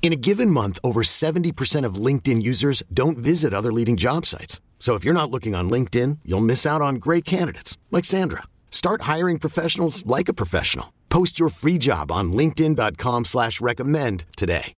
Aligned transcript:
In 0.00 0.12
a 0.12 0.16
given 0.16 0.50
month, 0.50 0.78
over 0.82 1.02
70% 1.02 1.84
of 1.84 1.96
LinkedIn 1.96 2.40
users 2.42 2.82
don't 2.94 3.18
visit 3.18 3.52
other 3.52 3.72
leading 3.72 3.98
job 3.98 4.24
sites. 4.24 4.62
So 4.78 4.94
if 4.94 5.04
you're 5.04 5.12
not 5.12 5.30
looking 5.30 5.54
on 5.54 5.68
LinkedIn, 5.68 6.20
you'll 6.24 6.40
miss 6.40 6.64
out 6.64 6.80
on 6.80 6.94
great 6.94 7.26
candidates 7.26 7.76
like 7.90 8.06
Sandra. 8.06 8.44
Start 8.70 9.02
hiring 9.02 9.38
professionals 9.38 10.06
like 10.06 10.30
a 10.30 10.32
professional. 10.32 10.94
Post 11.10 11.38
your 11.38 11.50
free 11.50 11.76
job 11.78 12.10
on 12.10 12.32
LinkedIn.com 12.32 13.26
slash 13.26 13.60
recommend 13.60 14.24
today. 14.36 14.72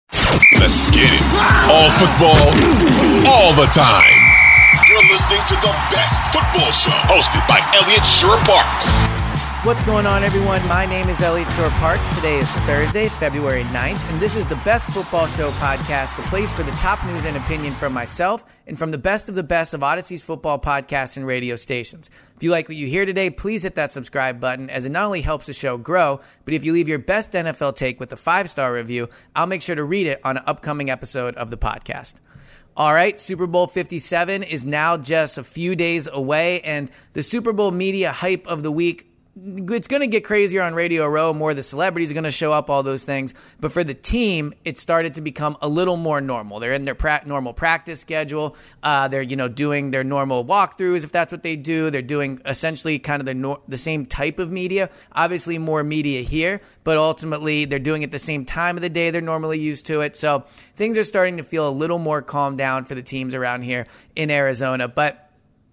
Let's 0.55 0.81
get 0.91 1.11
it. 1.11 1.23
All 1.69 1.91
football, 1.95 2.41
all 3.31 3.53
the 3.55 3.69
time. 3.71 4.19
You're 4.89 5.05
listening 5.13 5.43
to 5.47 5.55
the 5.55 5.75
best 5.93 6.33
football 6.33 6.71
show 6.73 6.97
hosted 7.13 7.47
by 7.47 7.61
Elliot 7.77 8.05
Shorr-Parks. 8.05 9.20
What's 9.63 9.85
going 9.85 10.07
on, 10.07 10.25
everyone? 10.25 10.67
My 10.69 10.87
name 10.87 11.11
is 11.11 11.21
Elliot 11.21 11.53
Shorr-Parks. 11.53 12.09
Today 12.17 12.39
is 12.39 12.51
Thursday, 12.51 13.09
February 13.09 13.65
9th, 13.65 14.11
and 14.11 14.19
this 14.19 14.35
is 14.35 14.47
the 14.47 14.57
Best 14.57 14.89
Football 14.89 15.27
Show 15.27 15.51
podcast, 15.51 16.17
the 16.17 16.23
place 16.31 16.51
for 16.51 16.63
the 16.63 16.71
top 16.73 17.05
news 17.05 17.27
and 17.27 17.37
opinion 17.37 17.75
from 17.75 17.93
myself 17.93 18.43
and 18.67 18.79
from 18.79 18.91
the 18.91 18.97
best 18.97 19.29
of 19.29 19.35
the 19.35 19.43
best 19.43 19.75
of 19.75 19.83
Odyssey's 19.83 20.25
football 20.25 20.59
podcasts 20.59 21.19
and 21.19 21.27
radio 21.27 21.57
stations. 21.57 22.09
If 22.37 22.43
you 22.43 22.51
like 22.51 22.71
what 22.71 22.79
you 22.79 22.87
hear 22.87 23.05
today, 23.05 23.29
please 23.29 23.63
hit 23.63 23.75
that 23.75 23.93
subscribe 23.93 24.41
button 24.41 24.71
as 24.71 24.87
it 24.87 24.93
not 24.93 25.05
only 25.05 25.21
helps 25.21 25.45
the 25.45 25.53
show 25.53 25.77
grow, 25.77 26.23
but 26.47 26.55
if 26.55 26.65
you 26.65 26.73
leave 26.73 26.89
your 26.89 26.99
best 26.99 27.33
NFL 27.33 27.77
take 27.77 28.01
with 28.01 28.13
a 28.13 28.17
five 28.17 28.49
star 28.49 28.73
review, 28.73 29.11
I'll 29.37 29.47
make 29.47 29.61
sure 29.61 29.77
to 29.77 29.85
read 29.85 30.07
it 30.07 30.23
on 30.25 30.39
an 30.39 30.45
upcoming 30.47 30.89
episode 30.89 31.35
of 31.35 31.51
the 31.51 31.59
podcast. 31.59 32.15
All 32.79 32.95
right, 32.95 33.21
Super 33.21 33.47
Bowl 33.47 33.67
57 33.67 34.43
is 34.43 34.65
now 34.65 34.97
just 34.97 35.37
a 35.37 35.45
few 35.45 35.77
days 35.77 36.09
away, 36.11 36.63
and 36.63 36.91
the 37.13 37.23
Super 37.23 37.53
Bowl 37.53 37.71
media 37.71 38.11
hype 38.11 38.47
of 38.47 38.63
the 38.63 38.73
week 38.73 39.10
it's 39.43 39.89
going 39.89 40.01
to 40.01 40.07
get 40.07 40.25
crazier 40.25 40.63
on 40.63 40.75
Radio 40.75 41.07
Row. 41.07 41.33
More 41.33 41.51
of 41.51 41.57
the 41.57 41.63
celebrities 41.63 42.11
are 42.11 42.15
going 42.15 42.25
to 42.25 42.31
show 42.31 42.53
up, 42.53 42.69
all 42.69 42.83
those 42.83 43.05
things. 43.05 43.33
But 43.59 43.73
for 43.73 43.83
the 43.83 43.95
team, 43.95 44.53
it 44.65 44.77
started 44.77 45.15
to 45.15 45.21
become 45.21 45.57
a 45.63 45.69
little 45.69 45.97
more 45.97 46.21
normal. 46.21 46.61
They're 46.61 46.73
in 46.73 46.85
their 46.85 46.95
pra- 46.95 47.23
normal 47.25 47.53
practice 47.53 48.01
schedule. 48.01 48.57
Uh, 48.83 49.09
they're 49.09 49.23
you 49.23 49.37
know 49.37 49.49
doing 49.49 49.91
their 49.91 50.05
normal 50.05 50.45
walkthroughs 50.45 51.05
if 51.05 51.13
that's 51.13 51.33
what 51.33 51.43
they 51.43 51.57
do. 51.57 51.91
They're 51.91 52.03
doing 52.03 52.41
essentially 52.45 52.99
kind 52.99 53.21
of 53.21 53.27
the 53.27 53.35
no- 53.35 53.63
the 53.69 53.79
same 53.79 54.05
type 54.05 54.39
of 54.39 54.51
media. 54.51 54.91
Obviously, 55.13 55.59
more 55.59 55.83
media 55.83 56.23
here, 56.23 56.61
but 56.85 56.99
ultimately 56.99 57.65
they're 57.65 57.79
doing 57.79 58.03
it 58.03 58.13
the 58.13 58.19
same 58.19 58.45
time 58.45 58.77
of 58.77 58.83
the 58.83 58.91
day 58.91 59.11
they're 59.11 59.23
normally 59.23 59.59
used 59.59 59.87
to 59.87 60.03
it. 60.03 60.17
So 60.17 60.45
things 60.77 60.99
are 60.99 61.05
starting 61.05 61.39
to 61.39 61.43
feel 61.43 61.69
a 61.69 61.71
little 61.71 61.99
more 61.99 62.21
calm 62.21 62.57
down 62.57 62.85
for 62.85 62.95
the 62.95 63.03
teams 63.03 63.33
around 63.35 63.63
here 63.63 63.87
in 64.15 64.31
Arizona. 64.31 64.87
But 64.89 65.30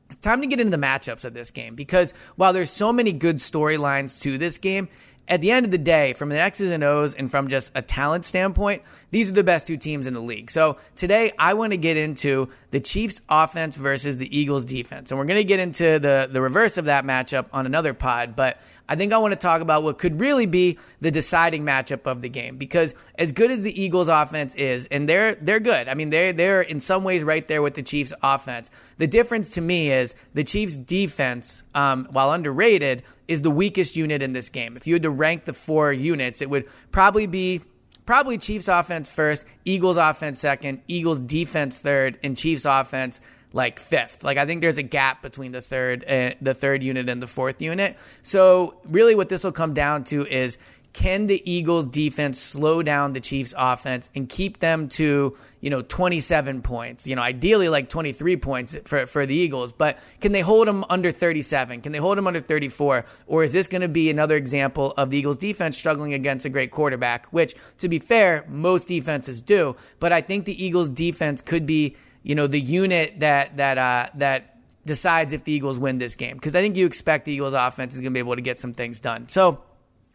it's 0.09 0.19
time 0.19 0.41
to 0.41 0.47
get 0.47 0.59
into 0.59 0.75
the 0.75 0.83
matchups 0.83 1.25
of 1.25 1.33
this 1.33 1.51
game 1.51 1.75
because 1.75 2.13
while 2.35 2.53
there's 2.53 2.71
so 2.71 2.93
many 2.93 3.11
good 3.11 3.37
storylines 3.37 4.21
to 4.21 4.37
this 4.37 4.57
game, 4.57 4.87
at 5.27 5.41
the 5.41 5.51
end 5.51 5.65
of 5.65 5.71
the 5.71 5.77
day, 5.77 6.13
from 6.13 6.29
the 6.29 6.39
X's 6.39 6.71
and 6.71 6.83
O's 6.83 7.13
and 7.13 7.29
from 7.29 7.47
just 7.47 7.71
a 7.75 7.81
talent 7.81 8.25
standpoint, 8.25 8.83
these 9.11 9.29
are 9.29 9.33
the 9.33 9.43
best 9.43 9.67
two 9.67 9.77
teams 9.77 10.07
in 10.07 10.13
the 10.13 10.21
league. 10.21 10.49
So 10.49 10.77
today 10.95 11.31
I 11.37 11.53
want 11.53 11.71
to 11.71 11.77
get 11.77 11.97
into 11.97 12.49
the 12.71 12.79
Chiefs 12.79 13.21
offense 13.29 13.77
versus 13.77 14.17
the 14.17 14.37
Eagles 14.37 14.65
defense. 14.65 15.11
And 15.11 15.19
we're 15.19 15.25
going 15.25 15.39
to 15.39 15.43
get 15.43 15.59
into 15.59 15.99
the, 15.99 16.29
the 16.31 16.41
reverse 16.41 16.77
of 16.77 16.85
that 16.85 17.05
matchup 17.05 17.47
on 17.51 17.65
another 17.65 17.93
pod, 17.93 18.35
but 18.35 18.59
I 18.89 18.95
think 18.95 19.11
I 19.11 19.17
want 19.17 19.33
to 19.33 19.39
talk 19.39 19.61
about 19.61 19.83
what 19.83 19.97
could 19.97 20.19
really 20.19 20.45
be 20.45 20.77
the 21.01 21.11
deciding 21.11 21.63
matchup 21.63 22.05
of 22.05 22.21
the 22.21 22.29
game 22.29 22.57
because 22.57 22.93
as 23.15 23.33
good 23.33 23.51
as 23.51 23.61
the 23.61 23.81
Eagles 23.81 24.07
offense 24.07 24.55
is, 24.55 24.87
and 24.89 25.09
they're 25.09 25.35
they're 25.35 25.59
good. 25.59 25.89
I 25.89 25.93
mean, 25.93 26.09
they're 26.09 26.31
they're 26.31 26.61
in 26.61 26.79
some 26.79 27.03
ways 27.03 27.23
right 27.23 27.45
there 27.47 27.61
with 27.61 27.73
the 27.73 27.83
Chiefs 27.83 28.13
offense. 28.23 28.71
The 28.97 29.07
difference 29.07 29.49
to 29.51 29.61
me 29.61 29.91
is 29.91 30.15
the 30.33 30.43
Chiefs 30.43 30.77
defense, 30.77 31.63
um, 31.75 32.07
while 32.11 32.31
underrated, 32.31 33.03
is 33.27 33.41
the 33.41 33.51
weakest 33.51 33.95
unit 33.95 34.21
in 34.21 34.33
this 34.33 34.49
game. 34.49 34.77
If 34.77 34.87
you 34.87 34.95
had 34.95 35.03
to 35.03 35.09
rank 35.09 35.45
the 35.45 35.53
four 35.53 35.91
units, 35.91 36.41
it 36.41 36.49
would 36.49 36.65
probably 36.91 37.27
be 37.27 37.61
probably 38.05 38.37
Chiefs 38.37 38.67
offense 38.67 39.09
first, 39.09 39.45
Eagles 39.65 39.97
offense 39.97 40.39
second, 40.39 40.81
Eagles 40.87 41.19
defense 41.19 41.79
third, 41.79 42.17
and 42.23 42.37
Chiefs 42.37 42.65
offense 42.65 43.19
like 43.53 43.79
fifth. 43.79 44.23
Like 44.23 44.37
I 44.37 44.45
think 44.45 44.61
there's 44.61 44.77
a 44.77 44.83
gap 44.83 45.21
between 45.21 45.51
the 45.51 45.61
third 45.61 46.03
uh, 46.07 46.31
the 46.41 46.53
third 46.53 46.83
unit 46.83 47.09
and 47.09 47.21
the 47.21 47.27
fourth 47.27 47.61
unit. 47.61 47.97
So 48.23 48.79
really 48.85 49.15
what 49.15 49.29
this 49.29 49.43
will 49.43 49.51
come 49.51 49.73
down 49.73 50.03
to 50.05 50.25
is 50.25 50.57
can 50.97 51.27
the 51.27 51.39
Eagles 51.49 51.85
defense 51.85 52.41
slow 52.41 52.81
down 52.81 53.13
the 53.13 53.19
Chiefs 53.19 53.53
offense 53.55 54.09
and 54.15 54.27
keep 54.27 54.59
them 54.61 54.89
to, 54.89 55.37
you 55.61 55.69
know, 55.69 55.83
27 55.83 56.63
points? 56.63 57.05
You 57.05 57.15
know, 57.15 57.21
ideally 57.21 57.69
like 57.69 57.87
23 57.87 58.35
points 58.37 58.75
for, 58.85 59.05
for 59.05 59.27
the 59.27 59.35
Eagles, 59.35 59.71
but 59.71 59.99
can 60.21 60.31
they 60.31 60.41
hold 60.41 60.67
them 60.67 60.83
under 60.89 61.11
37? 61.11 61.81
Can 61.81 61.91
they 61.91 61.99
hold 61.99 62.17
them 62.17 62.25
under 62.25 62.39
34? 62.39 63.05
Or 63.27 63.43
is 63.43 63.53
this 63.53 63.67
going 63.67 63.83
to 63.83 63.87
be 63.87 64.09
another 64.09 64.35
example 64.37 64.95
of 64.97 65.11
the 65.11 65.19
Eagles 65.19 65.37
defense 65.37 65.77
struggling 65.77 66.15
against 66.15 66.47
a 66.47 66.49
great 66.49 66.71
quarterback, 66.71 67.27
which 67.27 67.53
to 67.77 67.87
be 67.87 67.99
fair, 67.99 68.43
most 68.49 68.87
defenses 68.87 69.39
do, 69.39 69.75
but 69.99 70.11
I 70.11 70.21
think 70.21 70.45
the 70.45 70.65
Eagles 70.65 70.89
defense 70.89 71.43
could 71.43 71.67
be 71.67 71.95
you 72.23 72.33
know, 72.33 72.47
the 72.47 72.59
unit 72.59 73.19
that 73.19 73.55
that 73.57 73.77
uh, 73.77 74.09
that 74.15 74.57
decides 74.87 75.31
if 75.31 75.43
the 75.43 75.51
Eagles 75.51 75.77
win 75.77 75.99
this 75.99 76.15
game. 76.15 76.37
Because 76.37 76.55
I 76.55 76.61
think 76.61 76.75
you 76.75 76.87
expect 76.87 77.25
the 77.25 77.33
Eagles 77.33 77.53
offense 77.53 77.93
is 77.93 78.01
going 78.01 78.11
to 78.11 78.15
be 78.15 78.19
able 78.19 78.35
to 78.35 78.41
get 78.41 78.59
some 78.59 78.73
things 78.73 78.99
done. 78.99 79.29
So 79.29 79.61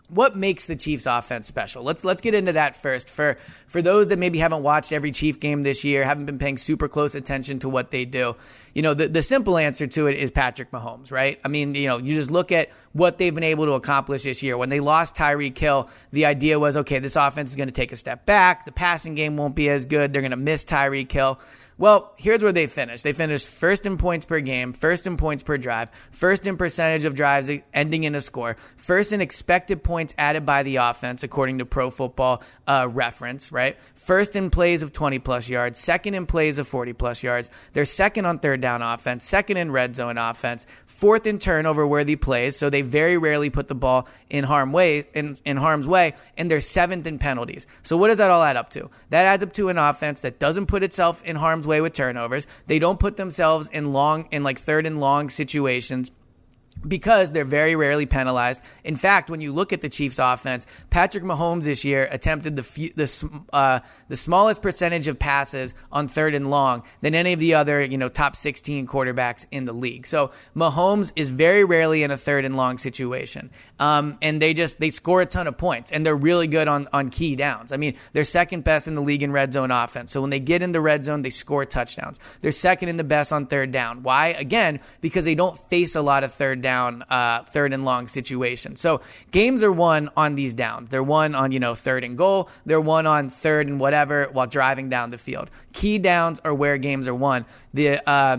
what 0.08 0.36
makes 0.36 0.66
the 0.66 0.76
Chiefs 0.76 1.06
offense 1.06 1.46
special? 1.46 1.82
Let's 1.82 2.04
let's 2.04 2.20
get 2.20 2.34
into 2.34 2.52
that 2.52 2.76
first. 2.76 3.08
For 3.08 3.38
for 3.66 3.80
those 3.80 4.08
that 4.08 4.18
maybe 4.18 4.38
haven't 4.38 4.62
watched 4.62 4.92
every 4.92 5.10
Chief 5.10 5.40
game 5.40 5.62
this 5.62 5.84
year, 5.84 6.04
haven't 6.04 6.26
been 6.26 6.38
paying 6.38 6.58
super 6.58 6.88
close 6.88 7.14
attention 7.14 7.60
to 7.60 7.68
what 7.68 7.90
they 7.90 8.04
do. 8.04 8.36
You 8.74 8.82
know, 8.82 8.94
the, 8.94 9.08
the 9.08 9.22
simple 9.22 9.58
answer 9.58 9.86
to 9.86 10.06
it 10.06 10.16
is 10.16 10.30
Patrick 10.30 10.70
Mahomes, 10.70 11.10
right? 11.10 11.40
I 11.44 11.48
mean, 11.48 11.74
you 11.74 11.86
know, 11.86 11.98
you 11.98 12.14
just 12.14 12.30
look 12.30 12.52
at 12.52 12.70
what 12.92 13.18
they've 13.18 13.34
been 13.34 13.44
able 13.44 13.66
to 13.66 13.72
accomplish 13.72 14.22
this 14.22 14.42
year. 14.42 14.56
When 14.56 14.68
they 14.68 14.80
lost 14.80 15.14
Tyreek 15.14 15.56
Hill, 15.56 15.90
the 16.10 16.26
idea 16.26 16.58
was, 16.58 16.76
okay, 16.76 16.98
this 16.98 17.16
offense 17.16 17.50
is 17.50 17.56
going 17.56 17.68
to 17.68 17.74
take 17.74 17.92
a 17.92 17.96
step 17.96 18.24
back. 18.24 18.64
The 18.64 18.72
passing 18.72 19.14
game 19.14 19.36
won't 19.36 19.54
be 19.54 19.68
as 19.68 19.84
good. 19.84 20.12
They're 20.12 20.22
going 20.22 20.30
to 20.30 20.36
miss 20.36 20.64
Tyreek 20.64 21.12
Hill. 21.12 21.38
Well, 21.78 22.12
here's 22.16 22.42
where 22.42 22.52
they 22.52 22.66
finished. 22.66 23.02
They 23.02 23.12
finished 23.12 23.48
first 23.48 23.86
in 23.86 23.96
points 23.96 24.26
per 24.26 24.40
game, 24.40 24.72
first 24.72 25.06
in 25.06 25.16
points 25.16 25.42
per 25.42 25.58
drive, 25.58 25.88
first 26.10 26.46
in 26.46 26.56
percentage 26.56 27.04
of 27.04 27.14
drives 27.14 27.50
ending 27.72 28.04
in 28.04 28.14
a 28.14 28.20
score, 28.20 28.56
first 28.76 29.12
in 29.12 29.20
expected 29.20 29.82
points 29.82 30.14
added 30.18 30.44
by 30.44 30.62
the 30.62 30.76
offense, 30.76 31.22
according 31.22 31.58
to 31.58 31.66
Pro 31.66 31.90
Football 31.90 32.42
uh, 32.66 32.88
Reference, 32.90 33.50
right? 33.50 33.78
First 33.94 34.36
in 34.36 34.50
plays 34.50 34.82
of 34.82 34.92
20 34.92 35.18
plus 35.20 35.48
yards, 35.48 35.78
second 35.78 36.14
in 36.14 36.26
plays 36.26 36.58
of 36.58 36.66
40 36.66 36.92
plus 36.92 37.22
yards. 37.22 37.50
They're 37.72 37.84
second 37.84 38.26
on 38.26 38.38
third 38.40 38.60
down 38.60 38.82
offense, 38.82 39.24
second 39.24 39.56
in 39.56 39.70
red 39.70 39.94
zone 39.94 40.18
offense, 40.18 40.66
fourth 40.86 41.26
in 41.26 41.38
turnover 41.38 41.86
worthy 41.86 42.16
plays. 42.16 42.56
So 42.56 42.68
they 42.68 42.82
very 42.82 43.16
rarely 43.16 43.48
put 43.48 43.68
the 43.68 43.74
ball 43.74 44.08
in 44.28 44.44
harm 44.44 44.72
way 44.72 45.04
in, 45.14 45.36
in 45.44 45.56
harm's 45.56 45.86
way, 45.86 46.14
and 46.36 46.50
they're 46.50 46.60
seventh 46.60 47.06
in 47.06 47.18
penalties. 47.18 47.66
So 47.82 47.96
what 47.96 48.08
does 48.08 48.18
that 48.18 48.30
all 48.30 48.42
add 48.42 48.56
up 48.56 48.70
to? 48.70 48.90
That 49.10 49.24
adds 49.24 49.42
up 49.42 49.52
to 49.54 49.68
an 49.68 49.78
offense 49.78 50.22
that 50.22 50.38
doesn't 50.38 50.66
put 50.66 50.82
itself 50.82 51.22
in 51.24 51.36
harm's 51.36 51.61
way 51.66 51.80
with 51.80 51.92
turnovers. 51.92 52.46
They 52.66 52.78
don't 52.78 53.00
put 53.00 53.16
themselves 53.16 53.68
in 53.68 53.92
long 53.92 54.28
in 54.30 54.42
like 54.42 54.58
third 54.58 54.86
and 54.86 55.00
long 55.00 55.28
situations 55.28 56.10
because 56.86 57.32
they're 57.32 57.44
very 57.44 57.76
rarely 57.76 58.06
penalized. 58.06 58.60
In 58.84 58.96
fact, 58.96 59.30
when 59.30 59.40
you 59.40 59.52
look 59.52 59.72
at 59.72 59.80
the 59.80 59.88
Chiefs' 59.88 60.18
offense, 60.18 60.66
Patrick 60.90 61.24
Mahomes 61.24 61.64
this 61.64 61.84
year 61.84 62.08
attempted 62.10 62.56
the 62.56 62.62
few, 62.62 62.92
the 62.94 63.42
uh, 63.52 63.80
the 64.08 64.16
smallest 64.16 64.62
percentage 64.62 65.08
of 65.08 65.18
passes 65.18 65.74
on 65.90 66.08
third 66.08 66.34
and 66.34 66.50
long 66.50 66.82
than 67.00 67.14
any 67.14 67.32
of 67.32 67.38
the 67.38 67.54
other 67.54 67.82
you 67.82 67.98
know 67.98 68.08
top 68.08 68.36
16 68.36 68.86
quarterbacks 68.86 69.46
in 69.50 69.64
the 69.64 69.72
league. 69.72 70.06
So 70.06 70.32
Mahomes 70.56 71.12
is 71.16 71.30
very 71.30 71.64
rarely 71.64 72.02
in 72.02 72.10
a 72.10 72.16
third 72.16 72.44
and 72.44 72.56
long 72.56 72.78
situation, 72.78 73.50
um, 73.78 74.18
and 74.20 74.42
they 74.42 74.54
just 74.54 74.80
they 74.80 74.90
score 74.90 75.22
a 75.22 75.26
ton 75.26 75.46
of 75.46 75.56
points, 75.56 75.90
and 75.92 76.04
they're 76.04 76.16
really 76.16 76.46
good 76.46 76.68
on 76.68 76.88
on 76.92 77.10
key 77.10 77.36
downs. 77.36 77.72
I 77.72 77.76
mean, 77.76 77.96
they're 78.12 78.24
second 78.24 78.64
best 78.64 78.88
in 78.88 78.94
the 78.94 79.02
league 79.02 79.22
in 79.22 79.32
red 79.32 79.52
zone 79.52 79.70
offense. 79.70 80.12
So 80.12 80.20
when 80.20 80.30
they 80.30 80.40
get 80.40 80.62
in 80.62 80.72
the 80.72 80.80
red 80.80 81.04
zone, 81.04 81.22
they 81.22 81.30
score 81.30 81.64
touchdowns. 81.64 82.18
They're 82.40 82.52
second 82.52 82.88
in 82.88 82.96
the 82.96 83.04
best 83.04 83.32
on 83.32 83.46
third 83.46 83.72
down. 83.72 84.02
Why? 84.02 84.28
Again, 84.28 84.80
because 85.00 85.24
they 85.24 85.34
don't 85.34 85.58
face 85.70 85.94
a 85.94 86.02
lot 86.02 86.24
of 86.24 86.34
third 86.34 86.60
down 86.60 86.71
down, 86.72 87.04
uh, 87.10 87.42
third 87.54 87.72
and 87.72 87.84
long 87.84 88.08
situation. 88.08 88.76
So 88.76 89.00
games 89.30 89.62
are 89.62 89.72
won 89.72 90.10
on 90.16 90.34
these 90.34 90.54
downs. 90.54 90.88
They're 90.88 91.02
won 91.02 91.34
on, 91.34 91.52
you 91.52 91.60
know, 91.60 91.74
third 91.74 92.02
and 92.04 92.16
goal. 92.16 92.48
They're 92.66 92.80
won 92.80 93.06
on 93.06 93.28
third 93.28 93.66
and 93.66 93.78
whatever 93.78 94.28
while 94.32 94.46
driving 94.46 94.88
down 94.88 95.10
the 95.10 95.18
field. 95.18 95.50
Key 95.72 95.98
downs 95.98 96.40
are 96.44 96.54
where 96.54 96.78
games 96.78 97.06
are 97.08 97.14
won. 97.14 97.44
The, 97.74 98.00
uh, 98.08 98.38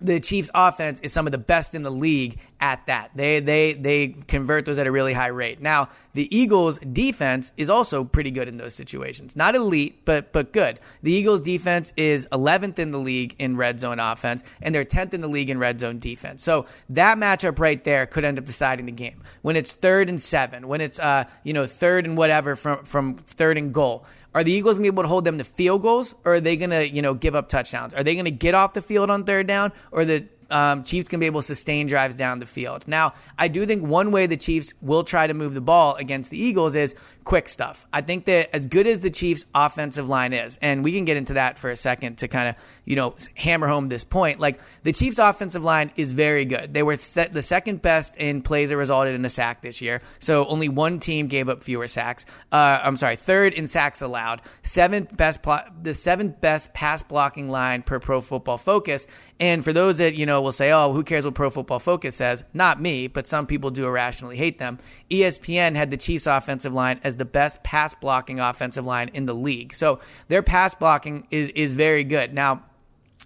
the 0.00 0.20
Chiefs 0.20 0.50
offense 0.54 1.00
is 1.00 1.12
some 1.12 1.26
of 1.26 1.32
the 1.32 1.38
best 1.38 1.74
in 1.74 1.82
the 1.82 1.90
league 1.90 2.38
at 2.60 2.86
that. 2.86 3.10
They 3.14 3.40
they 3.40 3.74
they 3.74 4.08
convert 4.28 4.64
those 4.64 4.78
at 4.78 4.86
a 4.86 4.92
really 4.92 5.12
high 5.12 5.28
rate. 5.28 5.60
Now, 5.60 5.88
the 6.14 6.34
Eagles 6.36 6.78
defense 6.78 7.52
is 7.56 7.68
also 7.68 8.04
pretty 8.04 8.30
good 8.30 8.48
in 8.48 8.56
those 8.56 8.74
situations. 8.74 9.36
Not 9.36 9.54
elite, 9.54 10.04
but 10.04 10.32
but 10.32 10.52
good. 10.52 10.80
The 11.02 11.12
Eagles 11.12 11.40
defense 11.40 11.92
is 11.96 12.26
11th 12.32 12.78
in 12.78 12.90
the 12.90 12.98
league 12.98 13.34
in 13.38 13.56
red 13.56 13.80
zone 13.80 14.00
offense 14.00 14.42
and 14.62 14.74
they're 14.74 14.84
10th 14.84 15.14
in 15.14 15.20
the 15.20 15.28
league 15.28 15.50
in 15.50 15.58
red 15.58 15.80
zone 15.80 15.98
defense. 15.98 16.42
So, 16.42 16.66
that 16.90 17.18
matchup 17.18 17.58
right 17.58 17.82
there 17.84 18.06
could 18.06 18.24
end 18.24 18.38
up 18.38 18.44
deciding 18.44 18.86
the 18.86 18.92
game. 18.92 19.22
When 19.42 19.56
it's 19.56 19.74
3rd 19.74 20.08
and 20.08 20.22
7, 20.22 20.66
when 20.68 20.80
it's 20.80 20.98
uh, 20.98 21.24
you 21.44 21.52
know, 21.52 21.64
3rd 21.64 22.04
and 22.06 22.16
whatever 22.16 22.56
from 22.56 22.84
from 22.84 23.16
3rd 23.16 23.58
and 23.58 23.74
goal. 23.74 24.04
Are 24.34 24.44
the 24.44 24.52
Eagles 24.52 24.76
going 24.76 24.84
to 24.84 24.92
be 24.92 24.94
able 24.94 25.04
to 25.04 25.08
hold 25.08 25.24
them 25.24 25.38
to 25.38 25.44
field 25.44 25.80
goals, 25.80 26.14
or 26.26 26.34
are 26.34 26.40
they 26.40 26.58
going 26.58 26.68
to, 26.68 26.86
you 26.86 27.00
know, 27.00 27.14
give 27.14 27.34
up 27.34 27.48
touchdowns? 27.48 27.94
Are 27.94 28.04
they 28.04 28.12
going 28.12 28.26
to 28.26 28.30
get 28.30 28.54
off 28.54 28.74
the 28.74 28.82
field 28.82 29.08
on 29.08 29.24
third 29.24 29.46
down, 29.46 29.72
or 29.92 30.04
the 30.04 30.26
um, 30.50 30.84
Chiefs 30.84 31.08
can 31.08 31.20
be 31.20 31.26
able 31.26 31.40
to 31.40 31.46
sustain 31.46 31.86
drives 31.86 32.14
down 32.14 32.38
the 32.38 32.46
field. 32.46 32.86
Now, 32.86 33.14
I 33.38 33.48
do 33.48 33.66
think 33.66 33.86
one 33.86 34.12
way 34.12 34.26
the 34.26 34.36
Chiefs 34.36 34.74
will 34.80 35.04
try 35.04 35.26
to 35.26 35.34
move 35.34 35.54
the 35.54 35.60
ball 35.60 35.94
against 35.94 36.30
the 36.30 36.42
Eagles 36.42 36.74
is 36.74 36.94
quick 37.24 37.48
stuff. 37.48 37.86
I 37.92 38.02
think 38.02 38.24
that 38.26 38.54
as 38.54 38.66
good 38.66 38.86
as 38.86 39.00
the 39.00 39.10
Chiefs' 39.10 39.44
offensive 39.54 40.08
line 40.08 40.32
is, 40.32 40.58
and 40.62 40.84
we 40.84 40.92
can 40.92 41.04
get 41.04 41.16
into 41.16 41.34
that 41.34 41.58
for 41.58 41.70
a 41.70 41.76
second 41.76 42.18
to 42.18 42.28
kind 42.28 42.48
of, 42.48 42.54
you 42.84 42.94
know, 42.94 43.16
hammer 43.34 43.66
home 43.66 43.88
this 43.88 44.04
point. 44.04 44.38
Like 44.38 44.60
the 44.84 44.92
Chiefs' 44.92 45.18
offensive 45.18 45.64
line 45.64 45.90
is 45.96 46.12
very 46.12 46.44
good. 46.44 46.72
They 46.72 46.84
were 46.84 46.94
the 46.94 47.42
second 47.42 47.82
best 47.82 48.16
in 48.16 48.42
plays 48.42 48.70
that 48.70 48.76
resulted 48.76 49.14
in 49.14 49.24
a 49.24 49.28
sack 49.28 49.60
this 49.60 49.82
year. 49.82 50.00
So 50.20 50.46
only 50.46 50.68
one 50.68 51.00
team 51.00 51.26
gave 51.26 51.48
up 51.48 51.64
fewer 51.64 51.88
sacks. 51.88 52.26
Uh, 52.52 52.78
I'm 52.82 52.96
sorry, 52.96 53.16
third 53.16 53.54
in 53.54 53.66
sacks 53.66 54.02
allowed. 54.02 54.40
Seventh 54.62 55.16
best, 55.16 55.42
pl- 55.42 55.66
the 55.82 55.94
seventh 55.94 56.40
best 56.40 56.72
pass 56.74 57.02
blocking 57.02 57.48
line 57.48 57.82
per 57.82 57.98
Pro 57.98 58.20
Football 58.20 58.58
Focus. 58.58 59.08
And 59.40 59.64
for 59.64 59.72
those 59.72 59.98
that, 59.98 60.14
you 60.14 60.26
know, 60.26 60.35
will 60.42 60.52
say, 60.52 60.72
oh, 60.72 60.92
who 60.92 61.02
cares 61.02 61.24
what 61.24 61.34
Pro 61.34 61.50
Football 61.50 61.78
Focus 61.78 62.14
says? 62.14 62.44
Not 62.54 62.80
me, 62.80 63.06
but 63.06 63.26
some 63.26 63.46
people 63.46 63.70
do 63.70 63.86
irrationally 63.86 64.36
hate 64.36 64.58
them. 64.58 64.78
ESPN 65.10 65.74
had 65.74 65.90
the 65.90 65.96
Chiefs 65.96 66.26
offensive 66.26 66.72
line 66.72 67.00
as 67.04 67.16
the 67.16 67.24
best 67.24 67.62
pass 67.62 67.94
blocking 67.94 68.40
offensive 68.40 68.84
line 68.84 69.10
in 69.14 69.26
the 69.26 69.34
league. 69.34 69.74
So 69.74 70.00
their 70.28 70.42
pass 70.42 70.74
blocking 70.74 71.26
is, 71.30 71.50
is 71.50 71.74
very 71.74 72.04
good. 72.04 72.34
Now, 72.34 72.62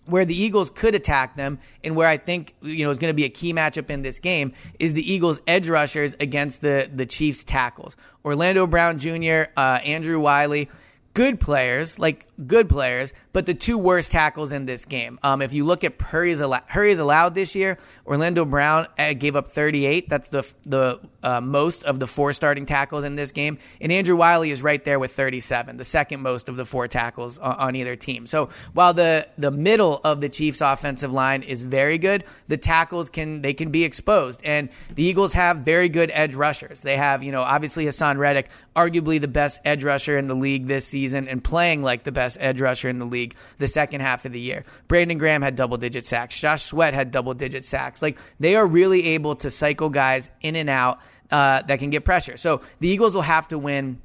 where 0.07 0.25
the 0.25 0.35
Eagles 0.35 0.71
could 0.71 0.95
attack 0.95 1.37
them 1.37 1.59
and 1.85 1.95
where 1.95 2.09
I 2.09 2.17
think 2.17 2.55
you 2.63 2.85
know 2.85 2.91
is 2.91 2.99
going 2.99 3.11
to 3.11 3.17
be 3.17 3.25
a 3.25 3.31
key 3.31 3.53
matchup 3.53 3.91
in 3.91 4.03
this 4.03 4.19
game 4.19 4.53
is 4.79 4.95
the 4.95 5.13
Eagles 5.13 5.41
edge 5.47 5.69
rushers 5.69 6.15
against 6.19 6.63
the 6.63 6.91
the 6.93 7.07
Chiefs 7.07 7.45
tackles. 7.45 7.97
Orlando 8.25 8.67
Brown 8.67 8.99
Jr., 8.99 9.45
uh, 9.57 9.79
Andrew 9.85 10.19
Wylie, 10.19 10.69
good 11.15 11.41
players, 11.41 11.99
like 11.99 12.27
good 12.47 12.69
players, 12.69 13.13
but 13.33 13.47
the 13.47 13.55
two 13.55 13.79
worst 13.79 14.13
tackles 14.13 14.53
in 14.53 14.67
this 14.67 14.85
game. 14.85 15.19
Um, 15.23 15.43
if 15.43 15.53
you 15.53 15.65
look 15.65 15.85
at 15.85 16.01
hurries, 16.01 16.41
hurries 16.69 16.99
allowed 16.99 17.35
this 17.35 17.55
year, 17.55 17.79
Orlando 18.07 18.45
Brown 18.45 18.87
uh, 18.99 19.13
gave 19.13 19.37
up 19.37 19.49
38. 19.49 20.09
That's 20.09 20.29
the 20.29 20.51
the 20.65 21.01
uh, 21.23 21.41
most 21.41 21.85
of 21.85 22.01
the 22.01 22.07
four 22.07 22.33
starting 22.33 22.67
tackles 22.67 23.05
in 23.05 23.17
this 23.17 23.33
game, 23.33 23.59
and 23.81 23.93
Andrew 23.93 24.17
Wylie 24.17 24.51
is 24.51 24.63
right 24.63 24.83
there 24.85 24.99
with 24.99 25.13
37, 25.13 25.77
the 25.77 25.85
second 25.85 26.21
most 26.21 26.49
of 26.49 26.57
the 26.57 26.65
four 26.65 26.89
tackles 26.89 27.39
on, 27.39 27.55
on 27.57 27.77
either 27.77 27.97
team. 27.97 28.27
So 28.27 28.49
while 28.73 28.95
the 28.95 29.29
the 29.39 29.51
middle 29.51 30.01
of 30.03 30.21
the 30.21 30.29
Chiefs' 30.29 30.61
offensive 30.61 31.13
line 31.13 31.43
is 31.43 31.63
very 31.63 31.99
good, 31.99 32.25
the 32.49 32.57
tackles 32.57 33.11
can 33.11 33.43
they 33.43 33.55
can 33.55 33.71
be 33.71 33.85
exposed, 33.85 34.41
and 34.45 34.71
the 34.95 35.05
Eagles 35.05 35.33
have 35.35 35.59
very 35.59 35.89
good 35.89 36.11
edge 36.13 36.35
rushers. 36.35 36.81
They 36.81 36.97
have 36.97 37.23
you 37.23 37.33
know 37.33 37.43
obviously 37.43 37.87
Haason 37.87 38.19
Reddick, 38.19 38.49
arguably 38.75 39.21
the 39.21 39.29
best 39.29 39.61
edge 39.65 39.85
rusher 39.85 40.17
in 40.19 40.27
the 40.27 40.35
league 40.35 40.67
this 40.67 40.87
season, 40.87 41.29
and 41.29 41.43
playing 41.43 41.83
like 41.83 42.05
the 42.05 42.13
best 42.13 42.30
edge 42.41 42.61
rusher 42.61 42.89
in 42.89 42.99
the 42.99 43.05
league 43.05 43.35
the 43.59 43.69
second 43.69 44.01
half 44.01 44.25
of 44.25 44.33
the 44.33 44.41
year. 44.41 44.65
Brandon 44.89 45.19
Graham 45.19 45.43
had 45.43 45.57
double 45.57 45.77
digit 45.77 46.07
sacks. 46.07 46.39
Josh 46.39 46.65
Sweat 46.65 46.95
had 46.95 47.11
double 47.11 47.35
digit 47.35 47.65
sacks. 47.65 48.03
Like 48.03 48.19
they 48.39 48.57
are 48.57 48.67
really 48.67 49.09
able 49.09 49.37
to 49.37 49.51
cycle 49.51 49.89
guys 49.89 50.31
in 50.41 50.57
and 50.57 50.71
out 50.71 51.01
uh, 51.31 51.63
that 51.63 51.79
can 51.79 51.91
get 51.91 52.05
pressure. 52.05 52.37
So 52.37 52.63
the 52.81 52.89
Eagles 52.89 53.15
will 53.15 53.23
have 53.23 53.49
to 53.49 53.59
win 53.59 54.01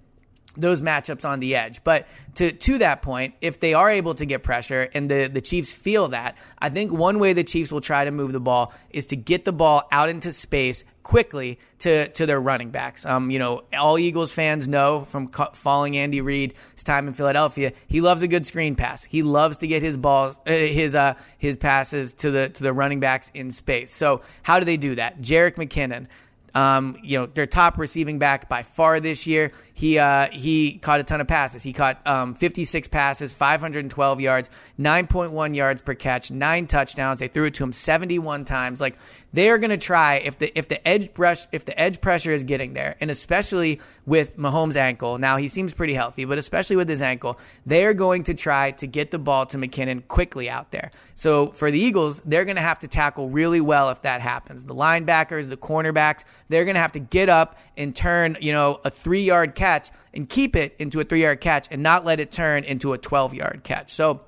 those 0.57 0.81
matchups 0.81 1.25
on 1.25 1.39
the 1.39 1.55
edge. 1.55 1.83
But 1.83 2.07
to 2.35 2.51
to 2.51 2.77
that 2.79 3.01
point, 3.01 3.35
if 3.41 3.59
they 3.59 3.73
are 3.73 3.89
able 3.89 4.15
to 4.15 4.25
get 4.25 4.43
pressure 4.43 4.89
and 4.93 5.09
the, 5.09 5.27
the 5.27 5.41
Chiefs 5.41 5.73
feel 5.73 6.09
that, 6.09 6.35
I 6.59 6.69
think 6.69 6.91
one 6.91 7.19
way 7.19 7.33
the 7.33 7.43
Chiefs 7.43 7.71
will 7.71 7.81
try 7.81 8.05
to 8.05 8.11
move 8.11 8.31
the 8.31 8.39
ball 8.39 8.73
is 8.89 9.07
to 9.07 9.15
get 9.15 9.45
the 9.45 9.53
ball 9.53 9.87
out 9.91 10.09
into 10.09 10.33
space 10.33 10.85
quickly 11.05 11.59
to 11.79 12.07
to 12.09 12.25
their 12.25 12.41
running 12.41 12.71
backs. 12.71 13.05
Um, 13.05 13.29
you 13.29 13.39
know, 13.39 13.63
all 13.77 13.97
Eagles 13.97 14.33
fans 14.33 14.67
know 14.67 15.05
from 15.05 15.29
following 15.53 15.97
Andy 15.97 16.19
Reid's 16.19 16.83
time 16.83 17.07
in 17.07 17.13
Philadelphia, 17.13 17.73
he 17.87 18.01
loves 18.01 18.23
a 18.23 18.27
good 18.27 18.45
screen 18.45 18.75
pass. 18.75 19.03
He 19.03 19.21
loves 19.21 19.57
to 19.57 19.67
get 19.67 19.83
his 19.83 19.95
balls, 19.95 20.39
uh, 20.47 20.51
his 20.51 20.95
uh, 20.95 21.13
his 21.37 21.55
passes 21.55 22.15
to 22.15 22.31
the 22.31 22.49
to 22.49 22.63
the 22.63 22.73
running 22.73 22.99
backs 22.99 23.29
in 23.33 23.51
space. 23.51 23.93
So 23.93 24.21
how 24.41 24.59
do 24.59 24.65
they 24.65 24.77
do 24.77 24.95
that? 24.95 25.21
Jerick 25.21 25.55
McKinnon. 25.55 26.07
Um, 26.55 26.97
you 27.03 27.19
know, 27.19 27.25
their 27.25 27.45
top 27.45 27.77
receiving 27.77 28.17
back 28.17 28.47
by 28.47 28.63
far 28.63 29.01
this 29.01 29.27
year. 29.27 29.51
He 29.77 29.99
uh, 29.99 30.29
he 30.31 30.77
caught 30.77 31.01
a 31.01 31.03
ton 31.03 31.19
of 31.19 31.27
passes. 31.27 31.61
He 31.61 31.73
caught 31.73 31.99
um, 32.07 32.33
56 32.33 32.87
passes, 32.87 33.33
512 33.33 34.21
yards, 34.21 34.49
9.1 34.79 35.53
yards 35.53 35.81
per 35.81 35.93
catch, 35.93 36.31
nine 36.31 36.65
touchdowns. 36.65 37.19
They 37.19 37.27
threw 37.27 37.43
it 37.43 37.55
to 37.55 37.63
him 37.65 37.73
71 37.73 38.45
times. 38.45 38.79
Like 38.79 38.95
they 39.33 39.49
are 39.49 39.57
going 39.57 39.71
to 39.71 39.77
try 39.77 40.15
if 40.15 40.39
the 40.39 40.57
if 40.57 40.69
the 40.69 40.87
edge 40.87 41.13
brush 41.13 41.45
if 41.51 41.65
the 41.65 41.77
edge 41.77 41.99
pressure 41.99 42.31
is 42.31 42.45
getting 42.45 42.71
there, 42.73 42.95
and 43.01 43.11
especially 43.11 43.81
with 44.05 44.37
Mahomes' 44.37 44.77
ankle. 44.77 45.17
Now 45.17 45.35
he 45.35 45.49
seems 45.49 45.73
pretty 45.73 45.93
healthy, 45.93 46.23
but 46.23 46.37
especially 46.37 46.77
with 46.77 46.87
his 46.87 47.01
ankle, 47.01 47.37
they 47.65 47.83
are 47.83 47.93
going 47.93 48.23
to 48.23 48.33
try 48.33 48.71
to 48.71 48.87
get 48.87 49.11
the 49.11 49.19
ball 49.19 49.45
to 49.47 49.57
McKinnon 49.57 50.07
quickly 50.07 50.49
out 50.49 50.71
there. 50.71 50.89
So 51.15 51.47
for 51.47 51.69
the 51.69 51.79
Eagles, 51.79 52.21
they're 52.23 52.45
going 52.45 52.55
to 52.55 52.61
have 52.61 52.79
to 52.79 52.87
tackle 52.87 53.27
really 53.27 53.59
well 53.59 53.89
if 53.89 54.03
that 54.03 54.21
happens. 54.21 54.63
The 54.63 54.75
linebackers, 54.75 55.49
the 55.49 55.57
cornerbacks, 55.57 56.23
they're 56.47 56.63
going 56.63 56.75
to 56.75 56.81
have 56.81 56.93
to 56.93 56.99
get 56.99 57.27
up 57.27 57.57
and 57.75 57.93
turn 57.93 58.37
you 58.39 58.53
know 58.53 58.79
a 58.85 58.89
three 58.89 59.25
yard 59.25 59.53
catch 59.53 59.64
catch 59.65 59.89
and 60.13 60.29
keep 60.29 60.55
it 60.55 60.75
into 60.77 60.99
a 60.99 61.03
three 61.03 61.23
yard 61.23 61.41
catch 61.41 61.67
and 61.71 61.81
not 61.81 62.05
let 62.05 62.19
it 62.19 62.31
turn 62.31 62.63
into 62.63 62.93
a 62.93 62.97
12 62.97 63.33
yard 63.33 63.61
catch. 63.63 63.91
So 63.91 64.21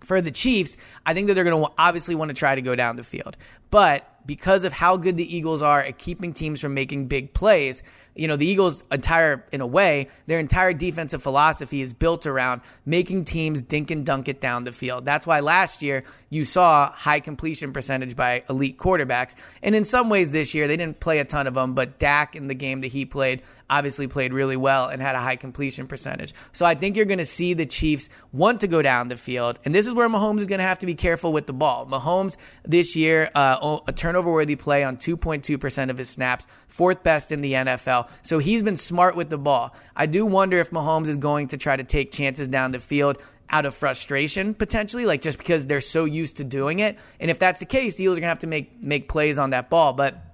for 0.00 0.20
the 0.20 0.30
Chiefs, 0.30 0.76
I 1.04 1.14
think 1.14 1.28
that 1.28 1.34
they're 1.34 1.44
going 1.44 1.62
to 1.62 1.72
obviously 1.78 2.14
want 2.14 2.28
to 2.28 2.34
try 2.34 2.54
to 2.54 2.62
go 2.62 2.74
down 2.74 2.96
the 2.96 3.04
field. 3.04 3.36
But 3.70 4.08
because 4.26 4.64
of 4.64 4.72
how 4.72 4.96
good 4.96 5.16
the 5.16 5.36
Eagles 5.36 5.62
are 5.62 5.80
at 5.80 5.98
keeping 5.98 6.32
teams 6.32 6.60
from 6.60 6.74
making 6.74 7.06
big 7.06 7.32
plays, 7.32 7.82
you 8.14 8.28
know, 8.28 8.36
the 8.36 8.46
Eagles' 8.46 8.82
entire, 8.90 9.44
in 9.52 9.60
a 9.60 9.66
way, 9.66 10.08
their 10.26 10.38
entire 10.38 10.72
defensive 10.72 11.22
philosophy 11.22 11.82
is 11.82 11.92
built 11.92 12.26
around 12.26 12.62
making 12.84 13.24
teams 13.24 13.62
dink 13.62 13.90
and 13.90 14.06
dunk 14.06 14.28
it 14.28 14.40
down 14.40 14.64
the 14.64 14.72
field. 14.72 15.04
That's 15.04 15.26
why 15.26 15.40
last 15.40 15.82
year 15.82 16.04
you 16.30 16.44
saw 16.44 16.90
high 16.92 17.20
completion 17.20 17.72
percentage 17.72 18.16
by 18.16 18.42
elite 18.48 18.78
quarterbacks. 18.78 19.34
And 19.62 19.74
in 19.74 19.84
some 19.84 20.08
ways 20.08 20.30
this 20.30 20.54
year, 20.54 20.66
they 20.66 20.76
didn't 20.76 21.00
play 21.00 21.18
a 21.18 21.24
ton 21.24 21.46
of 21.46 21.54
them, 21.54 21.74
but 21.74 21.98
Dak 21.98 22.36
in 22.36 22.46
the 22.46 22.54
game 22.54 22.80
that 22.80 22.88
he 22.88 23.04
played 23.04 23.42
obviously 23.68 24.06
played 24.06 24.32
really 24.32 24.56
well 24.56 24.88
and 24.88 25.02
had 25.02 25.14
a 25.14 25.18
high 25.18 25.36
completion 25.36 25.86
percentage. 25.86 26.34
So 26.52 26.64
I 26.64 26.74
think 26.74 26.96
you're 26.96 27.04
going 27.04 27.18
to 27.18 27.24
see 27.24 27.54
the 27.54 27.66
Chiefs 27.66 28.08
want 28.32 28.60
to 28.60 28.68
go 28.68 28.82
down 28.82 29.08
the 29.08 29.16
field. 29.16 29.58
And 29.64 29.74
this 29.74 29.86
is 29.86 29.94
where 29.94 30.08
Mahomes 30.08 30.40
is 30.40 30.46
going 30.46 30.58
to 30.58 30.64
have 30.64 30.78
to 30.80 30.86
be 30.86 30.94
careful 30.94 31.32
with 31.32 31.46
the 31.46 31.52
ball. 31.52 31.86
Mahomes 31.86 32.36
this 32.64 32.96
year, 32.96 33.30
uh, 33.34 33.78
a 33.86 33.92
turnover 33.92 34.32
worthy 34.32 34.56
play 34.56 34.84
on 34.84 34.96
2.2% 34.96 35.90
of 35.90 35.98
his 35.98 36.08
snaps, 36.08 36.46
fourth 36.68 37.02
best 37.02 37.32
in 37.32 37.40
the 37.40 37.54
NFL. 37.54 38.08
So 38.22 38.38
he's 38.38 38.62
been 38.62 38.76
smart 38.76 39.16
with 39.16 39.30
the 39.30 39.38
ball. 39.38 39.74
I 39.94 40.06
do 40.06 40.24
wonder 40.24 40.58
if 40.58 40.70
Mahomes 40.70 41.08
is 41.08 41.16
going 41.16 41.48
to 41.48 41.58
try 41.58 41.76
to 41.76 41.84
take 41.84 42.12
chances 42.12 42.48
down 42.48 42.72
the 42.72 42.78
field 42.78 43.18
out 43.50 43.64
of 43.64 43.74
frustration 43.74 44.54
potentially, 44.54 45.06
like 45.06 45.22
just 45.22 45.38
because 45.38 45.66
they're 45.66 45.80
so 45.80 46.04
used 46.04 46.38
to 46.38 46.44
doing 46.44 46.80
it. 46.80 46.98
And 47.20 47.30
if 47.30 47.38
that's 47.38 47.60
the 47.60 47.66
case, 47.66 47.96
the 47.96 48.04
Eagles 48.04 48.18
are 48.18 48.20
gonna 48.20 48.28
have 48.28 48.40
to 48.40 48.46
make 48.46 48.82
make 48.82 49.08
plays 49.08 49.38
on 49.38 49.50
that 49.50 49.70
ball. 49.70 49.92
But 49.92 50.25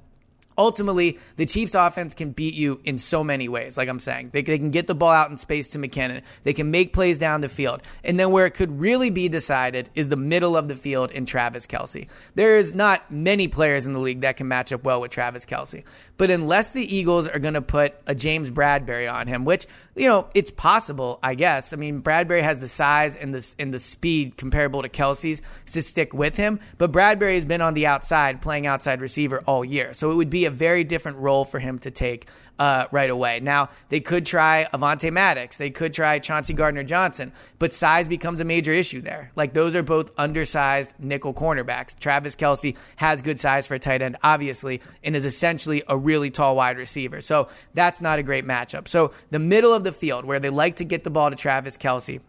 ultimately, 0.62 1.18
the 1.36 1.44
Chiefs 1.44 1.74
offense 1.74 2.14
can 2.14 2.30
beat 2.30 2.54
you 2.54 2.80
in 2.84 2.96
so 2.96 3.24
many 3.24 3.48
ways. 3.48 3.76
Like 3.76 3.88
I'm 3.88 3.98
saying, 3.98 4.30
they, 4.32 4.42
they 4.42 4.58
can 4.58 4.70
get 4.70 4.86
the 4.86 4.94
ball 4.94 5.10
out 5.10 5.28
in 5.28 5.36
space 5.36 5.70
to 5.70 5.78
McKinnon. 5.78 6.22
They 6.44 6.52
can 6.52 6.70
make 6.70 6.92
plays 6.92 7.18
down 7.18 7.40
the 7.40 7.48
field. 7.48 7.82
And 8.04 8.18
then 8.18 8.30
where 8.30 8.46
it 8.46 8.52
could 8.52 8.80
really 8.80 9.10
be 9.10 9.28
decided 9.28 9.90
is 9.96 10.08
the 10.08 10.16
middle 10.16 10.56
of 10.56 10.68
the 10.68 10.76
field 10.76 11.10
in 11.10 11.26
Travis 11.26 11.66
Kelce. 11.66 12.06
There 12.36 12.56
is 12.56 12.74
not 12.74 13.10
many 13.10 13.48
players 13.48 13.86
in 13.86 13.92
the 13.92 13.98
league 13.98 14.20
that 14.20 14.36
can 14.36 14.46
match 14.46 14.72
up 14.72 14.84
well 14.84 15.00
with 15.00 15.10
Travis 15.10 15.44
Kelce. 15.44 15.82
But 16.16 16.30
unless 16.30 16.70
the 16.70 16.96
Eagles 16.96 17.26
are 17.26 17.40
going 17.40 17.54
to 17.54 17.62
put 17.62 17.94
a 18.06 18.14
James 18.14 18.48
Bradberry 18.48 19.12
on 19.12 19.26
him, 19.26 19.44
which 19.44 19.66
you 19.96 20.08
know 20.08 20.28
it's 20.34 20.52
possible, 20.52 21.18
I 21.20 21.34
guess. 21.34 21.72
I 21.72 21.76
mean, 21.76 22.00
Bradberry 22.00 22.42
has 22.42 22.60
the 22.60 22.68
size 22.68 23.16
and 23.16 23.34
the 23.34 23.54
and 23.58 23.74
the 23.74 23.80
speed 23.80 24.36
comparable 24.36 24.82
to 24.82 24.88
Kelce's 24.88 25.42
to 25.72 25.82
stick 25.82 26.14
with 26.14 26.36
him. 26.36 26.60
But 26.78 26.92
Bradberry 26.92 27.34
has 27.34 27.44
been 27.44 27.60
on 27.60 27.74
the 27.74 27.86
outside 27.86 28.40
playing 28.40 28.68
outside 28.68 29.00
receiver 29.00 29.42
all 29.46 29.64
year, 29.64 29.94
so 29.94 30.12
it 30.12 30.14
would 30.14 30.30
be 30.30 30.44
a 30.44 30.50
very 30.52 30.84
different 30.84 31.18
role 31.18 31.44
for 31.44 31.58
him 31.58 31.78
to 31.80 31.90
take 31.90 32.28
uh, 32.58 32.86
right 32.92 33.10
away. 33.10 33.40
Now, 33.40 33.70
they 33.88 34.00
could 34.00 34.24
try 34.24 34.66
Avonte 34.72 35.12
Maddox. 35.12 35.56
They 35.56 35.70
could 35.70 35.92
try 35.92 36.18
Chauncey 36.18 36.52
Gardner 36.52 36.84
Johnson, 36.84 37.32
but 37.58 37.72
size 37.72 38.08
becomes 38.08 38.40
a 38.40 38.44
major 38.44 38.72
issue 38.72 39.00
there. 39.00 39.32
Like, 39.34 39.52
those 39.52 39.74
are 39.74 39.82
both 39.82 40.12
undersized 40.18 40.94
nickel 40.98 41.34
cornerbacks. 41.34 41.98
Travis 41.98 42.36
Kelce 42.36 42.76
has 42.96 43.22
good 43.22 43.40
size 43.40 43.66
for 43.66 43.74
a 43.74 43.78
tight 43.78 44.02
end, 44.02 44.16
obviously, 44.22 44.80
and 45.02 45.16
is 45.16 45.24
essentially 45.24 45.82
a 45.88 45.96
really 45.96 46.30
tall 46.30 46.54
wide 46.54 46.76
receiver. 46.76 47.20
So 47.20 47.48
that's 47.74 48.00
not 48.00 48.18
a 48.18 48.22
great 48.22 48.46
matchup. 48.46 48.86
So 48.86 49.12
the 49.30 49.38
middle 49.38 49.72
of 49.72 49.82
the 49.82 49.92
field, 49.92 50.24
where 50.24 50.38
they 50.38 50.50
like 50.50 50.76
to 50.76 50.84
get 50.84 51.04
the 51.04 51.10
ball 51.10 51.30
to 51.30 51.36
Travis 51.36 51.76
Kelce 51.76 52.20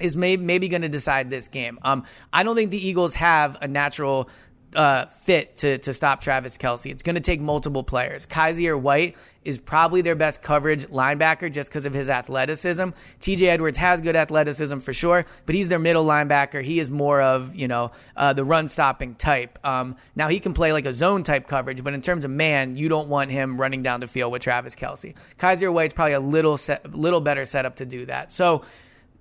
is 0.00 0.16
maybe, 0.16 0.68
going 0.68 0.82
to 0.82 0.88
decide 0.88 1.28
this 1.28 1.48
game. 1.48 1.78
Um, 1.82 2.04
I 2.32 2.42
don't 2.42 2.54
think 2.54 2.70
the 2.70 2.86
Eagles 2.86 3.14
have 3.14 3.58
a 3.60 3.68
natural 3.68 4.28
uh, 4.74 5.06
fit 5.06 5.56
to 5.56 5.78
to 5.78 5.92
stop 5.92 6.20
Travis 6.20 6.58
Kelce. 6.58 6.90
It's 6.90 7.02
going 7.02 7.14
to 7.14 7.20
take 7.20 7.40
multiple 7.40 7.82
players. 7.82 8.26
Kyzir 8.26 8.78
White 8.78 9.16
is 9.44 9.58
probably 9.58 10.02
their 10.02 10.14
best 10.14 10.42
coverage 10.42 10.86
linebacker 10.88 11.50
just 11.50 11.70
because 11.70 11.86
of 11.86 11.94
his 11.94 12.10
athleticism. 12.10 12.90
TJ 13.20 13.42
Edwards 13.42 13.78
has 13.78 14.02
good 14.02 14.16
athleticism 14.16 14.78
for 14.78 14.92
sure, 14.92 15.24
but 15.46 15.54
he's 15.54 15.70
their 15.70 15.78
middle 15.78 16.04
linebacker. 16.04 16.62
He 16.62 16.80
is 16.80 16.90
more 16.90 17.22
of 17.22 17.54
you 17.54 17.68
know 17.68 17.92
uh, 18.16 18.32
the 18.34 18.44
run 18.44 18.68
stopping 18.68 19.14
type. 19.14 19.58
Um, 19.64 19.96
now 20.14 20.28
he 20.28 20.40
can 20.40 20.52
play 20.52 20.72
like 20.72 20.84
a 20.84 20.92
zone 20.92 21.22
type 21.22 21.46
coverage, 21.46 21.82
but 21.82 21.94
in 21.94 22.02
terms 22.02 22.24
of 22.24 22.30
man, 22.30 22.76
you 22.76 22.88
don't 22.88 23.08
want 23.08 23.30
him 23.30 23.58
running 23.60 23.82
down 23.82 24.00
the 24.00 24.06
field 24.06 24.32
with 24.32 24.42
Travis 24.42 24.76
Kelce. 24.76 25.14
Kyzir 25.38 25.72
White's 25.72 25.94
probably 25.94 26.14
a 26.14 26.20
little 26.20 26.58
set, 26.58 26.94
little 26.94 27.20
better 27.20 27.44
setup 27.44 27.76
to 27.76 27.86
do 27.86 28.06
that. 28.06 28.32
So 28.32 28.64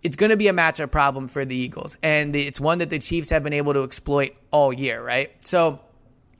it's 0.07 0.15
going 0.15 0.29
to 0.29 0.37
be 0.37 0.47
a 0.47 0.53
matchup 0.53 0.89
problem 0.89 1.27
for 1.27 1.43
the 1.43 1.53
Eagles. 1.53 1.97
And 2.01 2.33
it's 2.33 2.61
one 2.61 2.77
that 2.77 2.89
the 2.89 2.97
Chiefs 2.97 3.29
have 3.29 3.43
been 3.43 3.51
able 3.51 3.73
to 3.73 3.83
exploit 3.83 4.37
all 4.51 4.71
year, 4.71 5.03
right? 5.03 5.31
So 5.45 5.81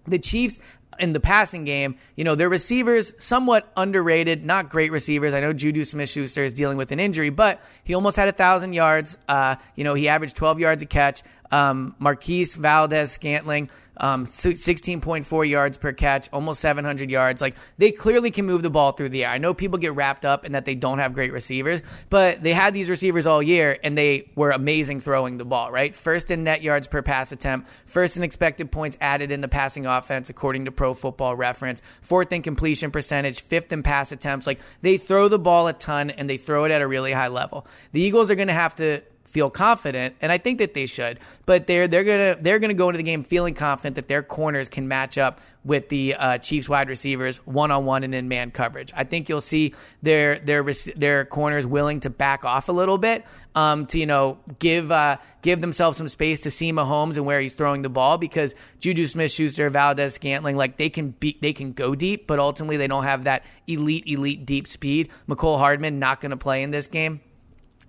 the 0.06 0.20
Chiefs 0.20 0.58
in 1.00 1.12
the 1.12 1.20
passing 1.20 1.66
game, 1.66 1.98
you 2.16 2.24
know, 2.24 2.36
their 2.36 2.48
receivers 2.48 3.12
somewhat 3.18 3.70
underrated, 3.76 4.46
not 4.46 4.70
great 4.70 4.94
receivers. 4.94 5.34
I 5.34 5.42
know 5.42 5.52
Juju 5.52 5.84
Smith 5.84 6.08
Schuster 6.08 6.44
is 6.44 6.54
dealing 6.54 6.78
with 6.78 6.94
an 6.94 7.02
injury, 7.02 7.30
but 7.30 7.62
he 7.84 7.94
almost 7.94 8.16
had 8.16 8.30
a 8.30 8.32
thousand 8.32 8.72
yards. 8.72 9.18
Uh, 9.28 9.58
you 9.76 9.84
know, 9.84 9.96
he 9.96 10.08
averaged 10.08 10.38
12 10.38 10.62
yards 10.62 10.82
a 10.82 10.86
catch. 10.86 11.22
Um, 11.51 11.96
Marquez 12.00 12.56
Valdes 12.56 13.12
Scantling, 13.12 13.70
um, 14.00 14.25
16.4 14.25 15.50
yards 15.50 15.77
per 15.77 15.94
catch, 15.94 16.30
almost 16.32 16.60
700 16.62 17.10
yards. 17.10 17.42
Like 17.42 17.56
they 17.77 17.92
clearly 17.92 18.32
can 18.32 18.46
move 18.46 18.63
the 18.63 18.70
ball 18.70 18.92
through 18.92 19.10
the 19.10 19.25
air. 19.25 19.32
I 19.32 19.38
know 19.38 19.54
people 19.54 19.80
get 19.80 19.96
wrapped 19.96 20.25
up 20.25 20.46
in 20.46 20.54
that 20.54 20.66
they 20.66 20.75
don't 20.75 21.00
have 21.00 21.13
great 21.13 21.32
receivers, 21.32 21.82
but 22.10 22.44
they 22.44 22.54
had 22.54 22.74
these 22.74 22.89
receivers 22.89 23.25
all 23.25 23.42
year 23.42 23.77
and 23.84 23.98
they 23.98 24.30
were 24.36 24.51
amazing 24.51 25.00
throwing 25.00 25.38
the 25.38 25.46
ball, 25.46 25.72
right? 25.72 25.96
First 25.96 26.32
in 26.32 26.44
net 26.44 26.62
yards 26.62 26.88
per 26.88 27.01
pass 27.01 27.32
attempt, 27.32 27.70
first 27.86 28.18
in 28.18 28.24
expected 28.24 28.72
points 28.72 28.98
added 29.01 29.32
in 29.32 29.42
the 29.42 29.48
passing 29.48 29.86
offense, 29.86 30.30
according 30.30 30.66
to 30.66 30.72
Pro 30.72 30.94
Football 30.94 31.36
Reference, 31.36 31.82
fourth 32.01 32.32
in 32.32 32.42
completion 32.42 32.92
percentage, 32.92 33.42
fifth 33.42 33.72
in 33.72 33.84
pass 33.84 34.12
attempts. 34.12 34.48
Like 34.48 34.60
they 34.82 34.98
throw 34.98 35.27
the 35.27 35.39
ball 35.39 35.68
a 35.68 35.74
ton 35.74 36.10
and 36.12 36.30
they 36.30 36.38
throw 36.38 36.66
it 36.66 36.72
at 36.72 36.82
a 36.82 36.88
really 36.88 37.12
high 37.12 37.27
level. 37.30 37.68
The 37.92 38.01
Eagles 38.01 38.32
are 38.32 38.36
going 38.36 38.48
to 38.48 38.54
have 38.54 38.75
to 38.75 39.01
feel 39.38 39.51
confident, 39.51 40.15
and 40.20 40.32
I 40.32 40.39
think 40.39 40.58
that 40.58 40.74
they 40.74 40.88
should. 40.88 41.20
But 41.46 41.67
they're 41.67 41.88
they're 41.88 42.03
gonna 42.03 42.38
they're 42.41 42.58
gonna 42.58 42.74
go 42.74 42.89
into 42.89 42.98
the 42.98 43.03
game 43.03 43.22
feeling 43.22 43.53
confident 43.53 43.96
that 43.98 44.08
their 44.08 44.24
corners 44.24 44.67
can 44.67 44.88
match 44.88 45.20
up 45.20 45.41
with 45.63 45.89
the 45.89 46.15
uh, 46.15 46.38
Chiefs 46.39 46.67
wide 46.67 46.89
receivers 46.89 47.38
one 47.46 47.70
on 47.70 47.86
one 47.86 48.03
and 48.03 48.15
in 48.15 48.27
man 48.27 48.50
coverage. 48.50 48.91
I 48.96 49.03
think 49.03 49.29
you'll 49.29 49.39
see 49.39 49.75
their 50.01 50.39
their 50.39 50.65
their 50.96 51.24
corners 51.25 51.67
willing 51.67 52.00
to 52.00 52.10
back 52.10 52.46
off 52.46 52.67
a 52.67 52.72
little 52.72 52.98
bit 52.98 53.25
um, 53.53 53.86
to 53.88 54.00
you 54.00 54.08
know 54.08 54.39
give 54.58 54.91
uh, 54.91 55.17
give 55.44 55.62
themselves 55.62 56.00
some 56.00 56.08
space 56.08 56.41
to 56.41 56.50
see 56.50 56.74
Mahomes 56.74 57.15
and 57.15 57.25
where 57.27 57.39
he's 57.39 57.53
throwing 57.53 57.84
the 57.84 57.89
ball 57.89 58.17
because 58.17 58.56
Juju 58.79 59.06
Smith 59.06 59.32
Schuster, 59.32 59.70
Valdes 59.70 60.15
Scantling, 60.15 60.56
like 60.56 60.77
they 60.77 60.89
can 60.89 61.12
be 61.12 61.38
they 61.44 61.53
can 61.53 61.74
go 61.74 61.94
deep, 61.94 62.25
but 62.25 62.39
ultimately 62.39 62.77
they 62.77 62.88
don't 62.88 63.03
have 63.03 63.25
that 63.25 63.46
elite 63.67 64.06
elite 64.08 64.48
deep 64.48 64.65
speed. 64.65 65.12
Mecole 65.29 65.60
Hardman 65.60 66.00
not 66.00 66.22
going 66.22 66.32
to 66.32 66.38
play 66.38 66.63
in 66.63 66.72
this 66.72 66.88
game. 66.88 67.22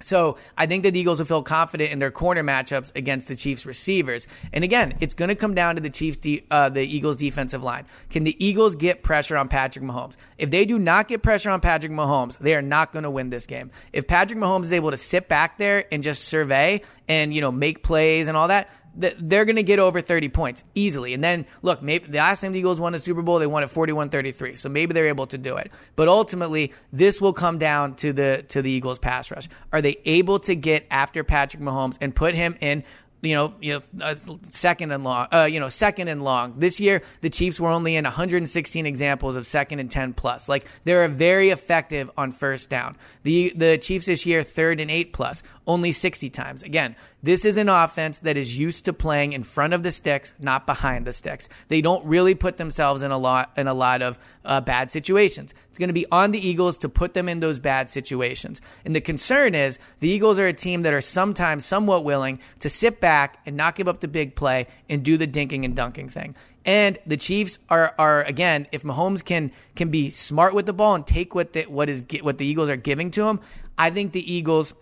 So 0.00 0.38
I 0.56 0.66
think 0.66 0.84
that 0.84 0.92
the 0.92 1.00
Eagles 1.00 1.18
will 1.18 1.26
feel 1.26 1.42
confident 1.42 1.90
in 1.92 1.98
their 1.98 2.10
corner 2.10 2.42
matchups 2.42 2.94
against 2.94 3.28
the 3.28 3.36
Chiefs 3.36 3.66
receivers. 3.66 4.26
And 4.52 4.64
again, 4.64 4.96
it's 5.00 5.14
going 5.14 5.28
to 5.28 5.34
come 5.34 5.54
down 5.54 5.74
to 5.74 5.80
the 5.80 5.90
Chiefs, 5.90 6.18
de- 6.18 6.44
uh, 6.50 6.68
the 6.68 6.82
Eagles 6.82 7.16
defensive 7.16 7.62
line. 7.62 7.86
Can 8.10 8.24
the 8.24 8.36
Eagles 8.44 8.76
get 8.76 9.02
pressure 9.02 9.36
on 9.36 9.48
Patrick 9.48 9.84
Mahomes? 9.84 10.16
If 10.36 10.50
they 10.50 10.64
do 10.64 10.78
not 10.78 11.08
get 11.08 11.22
pressure 11.22 11.50
on 11.50 11.60
Patrick 11.60 11.92
Mahomes, 11.92 12.38
they 12.38 12.54
are 12.54 12.62
not 12.62 12.92
going 12.92 13.02
to 13.02 13.10
win 13.10 13.30
this 13.30 13.46
game. 13.46 13.70
If 13.92 14.06
Patrick 14.06 14.38
Mahomes 14.38 14.64
is 14.64 14.72
able 14.72 14.90
to 14.90 14.96
sit 14.96 15.28
back 15.28 15.58
there 15.58 15.84
and 15.92 16.02
just 16.02 16.24
survey 16.24 16.82
and 17.08 17.34
you 17.34 17.40
know 17.40 17.50
make 17.50 17.82
plays 17.82 18.28
and 18.28 18.36
all 18.36 18.48
that, 18.48 18.70
they're 18.98 19.44
going 19.44 19.56
to 19.56 19.62
get 19.62 19.78
over 19.78 20.00
30 20.00 20.28
points 20.28 20.64
easily. 20.74 21.14
And 21.14 21.22
then, 21.22 21.46
look, 21.62 21.82
maybe 21.82 22.08
the 22.08 22.18
last 22.18 22.40
time 22.40 22.52
the 22.52 22.58
Eagles 22.58 22.80
won 22.80 22.94
a 22.94 22.98
Super 22.98 23.22
Bowl, 23.22 23.38
they 23.38 23.46
won 23.46 23.62
at 23.62 23.68
41-33. 23.68 24.58
So 24.58 24.68
maybe 24.68 24.92
they're 24.92 25.08
able 25.08 25.26
to 25.28 25.38
do 25.38 25.56
it. 25.56 25.70
But 25.96 26.08
ultimately, 26.08 26.72
this 26.92 27.20
will 27.20 27.32
come 27.32 27.58
down 27.58 27.94
to 27.96 28.12
the 28.12 28.44
to 28.48 28.62
the 28.62 28.70
Eagles 28.70 28.98
pass 28.98 29.30
rush. 29.30 29.48
Are 29.72 29.80
they 29.80 29.98
able 30.04 30.40
to 30.40 30.54
get 30.54 30.86
after 30.90 31.22
Patrick 31.22 31.62
Mahomes 31.62 31.96
and 32.00 32.14
put 32.14 32.34
him 32.34 32.56
in 32.60 32.84
you 33.20 33.34
know, 33.34 33.54
you 33.60 33.74
know, 33.74 34.04
uh, 34.04 34.14
second 34.50 34.92
and 34.92 35.02
long, 35.02 35.26
uh, 35.32 35.48
you 35.50 35.58
know, 35.58 35.68
second 35.68 36.08
and 36.08 36.22
long. 36.22 36.54
This 36.58 36.78
year, 36.78 37.02
the 37.20 37.30
Chiefs 37.30 37.58
were 37.58 37.70
only 37.70 37.96
in 37.96 38.04
116 38.04 38.86
examples 38.86 39.34
of 39.34 39.44
second 39.44 39.80
and 39.80 39.90
10 39.90 40.14
plus. 40.14 40.48
Like 40.48 40.66
they're 40.84 41.08
very 41.08 41.50
effective 41.50 42.10
on 42.16 42.30
first 42.30 42.70
down. 42.70 42.96
The 43.24 43.52
the 43.56 43.78
Chiefs 43.78 44.06
this 44.06 44.24
year, 44.24 44.42
third 44.42 44.80
and 44.80 44.90
eight 44.90 45.12
plus, 45.12 45.42
only 45.66 45.92
60 45.92 46.30
times. 46.30 46.62
Again, 46.62 46.94
this 47.22 47.44
is 47.44 47.56
an 47.56 47.68
offense 47.68 48.20
that 48.20 48.36
is 48.36 48.56
used 48.56 48.84
to 48.84 48.92
playing 48.92 49.32
in 49.32 49.42
front 49.42 49.74
of 49.74 49.82
the 49.82 49.90
sticks, 49.90 50.34
not 50.38 50.66
behind 50.66 51.04
the 51.04 51.12
sticks. 51.12 51.48
They 51.66 51.80
don't 51.80 52.04
really 52.06 52.36
put 52.36 52.58
themselves 52.58 53.02
in 53.02 53.10
a 53.10 53.18
lot 53.18 53.50
in 53.56 53.66
a 53.66 53.74
lot 53.74 54.02
of 54.02 54.18
uh, 54.44 54.60
bad 54.60 54.90
situations. 54.90 55.52
It's 55.70 55.80
going 55.80 55.88
to 55.88 55.94
be 55.94 56.06
on 56.12 56.30
the 56.30 56.46
Eagles 56.46 56.78
to 56.78 56.88
put 56.88 57.14
them 57.14 57.28
in 57.28 57.40
those 57.40 57.58
bad 57.58 57.90
situations. 57.90 58.60
And 58.84 58.94
the 58.94 59.00
concern 59.00 59.56
is 59.56 59.80
the 59.98 60.08
Eagles 60.08 60.38
are 60.38 60.46
a 60.46 60.52
team 60.52 60.82
that 60.82 60.94
are 60.94 61.00
sometimes 61.00 61.64
somewhat 61.64 62.04
willing 62.04 62.38
to 62.60 62.70
sit 62.70 63.00
back 63.00 63.40
and 63.46 63.56
not 63.56 63.74
give 63.74 63.88
up 63.88 63.98
the 63.98 64.08
big 64.08 64.36
play 64.36 64.68
and 64.88 65.04
do 65.04 65.16
the 65.16 65.26
dinking 65.26 65.64
and 65.64 65.74
dunking 65.74 66.08
thing. 66.08 66.36
And 66.64 66.98
the 67.04 67.16
Chiefs 67.16 67.58
are 67.68 67.94
are 67.98 68.22
again, 68.22 68.68
if 68.70 68.84
Mahomes 68.84 69.24
can 69.24 69.50
can 69.74 69.90
be 69.90 70.10
smart 70.10 70.54
with 70.54 70.66
the 70.66 70.72
ball 70.72 70.94
and 70.94 71.04
take 71.04 71.34
what 71.34 71.52
the, 71.52 71.62
what 71.64 71.88
is 71.88 72.04
what 72.22 72.38
the 72.38 72.46
Eagles 72.46 72.68
are 72.68 72.76
giving 72.76 73.10
to 73.12 73.26
him, 73.26 73.40
I 73.76 73.90
think 73.90 74.12
the 74.12 74.32
Eagles 74.32 74.74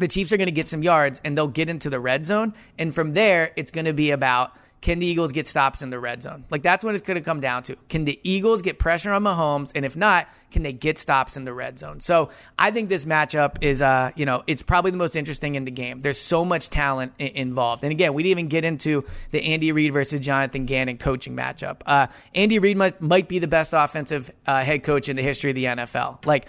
the 0.00 0.08
Chiefs 0.08 0.32
are 0.32 0.36
going 0.36 0.46
to 0.46 0.52
get 0.52 0.68
some 0.68 0.82
yards 0.82 1.20
and 1.24 1.36
they'll 1.36 1.48
get 1.48 1.68
into 1.68 1.90
the 1.90 2.00
red 2.00 2.26
zone. 2.26 2.54
And 2.78 2.94
from 2.94 3.12
there, 3.12 3.52
it's 3.56 3.70
going 3.70 3.86
to 3.86 3.92
be 3.92 4.10
about 4.10 4.52
can 4.80 4.98
the 4.98 5.06
Eagles 5.06 5.32
get 5.32 5.46
stops 5.46 5.82
in 5.82 5.90
the 5.90 5.98
red 6.00 6.22
zone? 6.22 6.44
Like 6.50 6.62
that's 6.62 6.82
what 6.82 6.94
it's 6.94 7.06
going 7.06 7.18
to 7.18 7.24
come 7.24 7.40
down 7.40 7.62
to. 7.64 7.76
Can 7.88 8.04
the 8.04 8.18
Eagles 8.22 8.62
get 8.62 8.78
pressure 8.78 9.12
on 9.12 9.22
Mahomes? 9.22 9.72
And 9.74 9.84
if 9.84 9.94
not, 9.94 10.26
can 10.50 10.62
they 10.62 10.72
get 10.72 10.98
stops 10.98 11.36
in 11.36 11.44
the 11.44 11.52
red 11.52 11.78
zone? 11.78 12.00
So 12.00 12.30
I 12.58 12.70
think 12.70 12.88
this 12.88 13.04
matchup 13.04 13.58
is, 13.60 13.82
uh, 13.82 14.10
you 14.16 14.24
know, 14.24 14.42
it's 14.46 14.62
probably 14.62 14.90
the 14.90 14.96
most 14.96 15.16
interesting 15.16 15.54
in 15.54 15.64
the 15.64 15.70
game. 15.70 16.00
There's 16.00 16.18
so 16.18 16.44
much 16.44 16.70
talent 16.70 17.12
I- 17.20 17.24
involved. 17.24 17.84
And 17.84 17.92
again, 17.92 18.14
we 18.14 18.22
didn't 18.22 18.30
even 18.38 18.48
get 18.48 18.64
into 18.64 19.04
the 19.32 19.42
Andy 19.42 19.70
Reid 19.70 19.92
versus 19.92 20.18
Jonathan 20.18 20.64
Gannon 20.64 20.96
coaching 20.96 21.36
matchup. 21.36 21.82
Uh, 21.84 22.06
Andy 22.34 22.58
Reid 22.58 22.76
might, 22.76 23.00
might 23.00 23.28
be 23.28 23.38
the 23.38 23.48
best 23.48 23.74
offensive 23.74 24.30
uh, 24.46 24.64
head 24.64 24.82
coach 24.82 25.08
in 25.08 25.16
the 25.16 25.22
history 25.22 25.50
of 25.50 25.56
the 25.56 25.64
NFL. 25.66 26.24
Like 26.24 26.46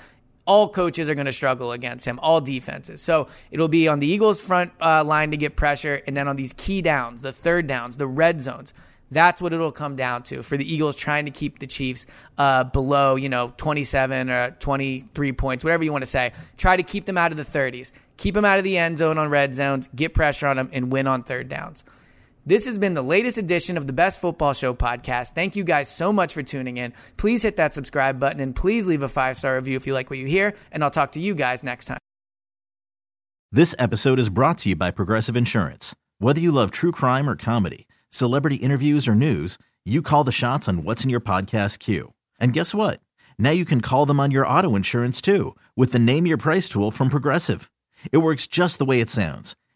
all 0.52 0.68
coaches 0.68 1.08
are 1.08 1.16
going 1.16 1.28
to 1.28 1.32
struggle 1.32 1.72
against 1.72 2.06
him, 2.06 2.20
all 2.20 2.42
defenses. 2.42 3.02
So 3.02 3.30
it'll 3.52 3.70
be 3.70 3.88
on 3.88 4.00
the 4.00 4.08
Eagles' 4.08 4.42
front 4.42 4.74
uh, 4.82 5.02
line 5.02 5.32
to 5.32 5.38
get 5.38 5.56
pressure, 5.56 6.02
and 6.06 6.18
then 6.18 6.28
on 6.28 6.36
these 6.36 6.52
key 6.58 6.82
downs, 6.82 7.22
the 7.22 7.32
third 7.32 7.68
downs, 7.68 7.96
the 7.96 8.06
red 8.06 8.42
zones. 8.42 8.74
That's 9.12 9.42
what 9.42 9.54
it'll 9.54 9.72
come 9.72 9.96
down 9.96 10.24
to 10.24 10.44
for 10.44 10.58
the 10.58 10.74
Eagles 10.74 10.98
trying 10.98 11.24
to 11.24 11.32
keep 11.32 11.60
the 11.60 11.68
Chiefs 11.68 12.06
uh, 12.38 12.66
below, 12.66 13.16
you 13.16 13.30
know, 13.30 13.54
27 13.56 14.30
or 14.30 14.52
23 14.60 15.32
points, 15.32 15.64
whatever 15.64 15.86
you 15.86 15.92
want 15.94 16.02
to 16.02 16.06
say. 16.06 16.34
Try 16.58 16.76
to 16.76 16.84
keep 16.84 17.06
them 17.06 17.18
out 17.18 17.32
of 17.32 17.38
the 17.38 17.46
30s. 17.46 17.94
Keep 18.18 18.36
them 18.36 18.44
out 18.44 18.58
of 18.58 18.66
the 18.66 18.78
end 18.78 18.98
zone 18.98 19.18
on 19.18 19.30
red 19.30 19.56
zones, 19.56 19.88
get 19.96 20.14
pressure 20.14 20.48
on 20.48 20.58
them, 20.58 20.70
and 20.74 20.92
win 20.92 21.08
on 21.08 21.24
third 21.24 21.48
downs. 21.48 21.86
This 22.44 22.66
has 22.66 22.80
been 22.80 22.96
the 22.96 23.04
latest 23.04 23.38
edition 23.38 23.78
of 23.78 23.86
the 23.86 23.94
Best 23.94 24.20
Football 24.20 24.54
Show 24.54 24.74
podcast. 24.74 25.36
Thank 25.36 25.56
you 25.56 25.64
guys 25.64 25.88
so 25.88 26.12
much 26.12 26.34
for 26.34 26.42
tuning 26.42 26.78
in. 26.78 26.92
Please 27.16 27.44
hit 27.44 27.58
that 27.58 27.72
subscribe 27.72 28.20
button 28.20 28.40
and 28.40 28.56
please 28.56 28.88
leave 28.88 29.04
a 29.04 29.08
five 29.08 29.38
star 29.38 29.56
review 29.56 29.76
if 29.76 29.86
you 29.86 29.94
like 29.94 30.10
what 30.10 30.18
you 30.18 30.26
hear. 30.26 30.56
And 30.72 30.84
I'll 30.84 30.90
talk 30.90 31.12
to 31.12 31.20
you 31.20 31.36
guys 31.36 31.62
next 31.62 31.86
time. 31.86 32.00
This 33.52 33.76
episode 33.78 34.18
is 34.18 34.30
brought 34.30 34.58
to 34.60 34.70
you 34.70 34.76
by 34.76 34.90
Progressive 34.90 35.38
Insurance. 35.38 35.96
Whether 36.18 36.42
you 36.42 36.52
love 36.52 36.72
true 36.72 36.92
crime 36.92 37.30
or 37.30 37.36
comedy, 37.36 37.88
celebrity 38.10 38.56
interviews 38.56 39.08
or 39.08 39.14
news, 39.14 39.60
you 39.86 40.02
call 40.02 40.24
the 40.24 40.32
shots 40.32 40.68
on 40.68 40.84
what's 40.84 41.04
in 41.04 41.12
your 41.12 41.22
podcast 41.22 41.78
queue. 41.78 42.14
And 42.40 42.54
guess 42.54 42.74
what? 42.74 43.02
Now 43.38 43.52
you 43.52 43.66
can 43.66 43.82
call 43.82 44.08
them 44.08 44.20
on 44.20 44.32
your 44.32 44.48
auto 44.48 44.76
insurance 44.76 45.22
too 45.22 45.56
with 45.76 45.92
the 45.92 46.00
Name 46.00 46.26
Your 46.26 46.38
Price 46.38 46.68
tool 46.68 46.90
from 46.90 47.10
Progressive. 47.10 47.70
It 48.12 48.18
works 48.18 48.48
just 48.48 48.80
the 48.80 48.86
way 48.86 49.00
it 49.00 49.12
sounds 49.12 49.56